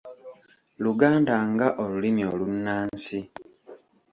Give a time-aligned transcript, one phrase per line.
[0.83, 3.17] Luganda nga olulimi olunnansi